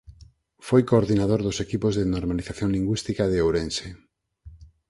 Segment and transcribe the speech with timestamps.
[0.67, 3.87] Foi coordinador dos Equipos de Normalización Lingüística de Ourense.